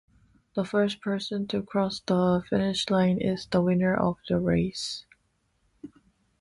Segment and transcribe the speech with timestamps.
[0.55, 5.05] The first person to cross the finish line is the winner of the race.